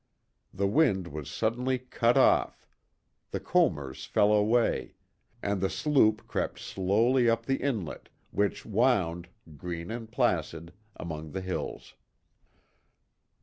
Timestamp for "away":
4.33-4.95